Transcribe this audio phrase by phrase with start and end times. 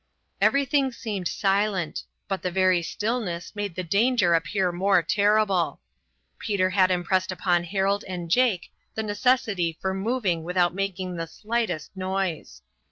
[0.41, 5.79] Everything seemed silent, but the very stillness made the danger appear more terrible.
[6.39, 11.95] Peter had impressed upon Harold and Jake the necessity for moving without making the slightest
[11.95, 12.63] noise.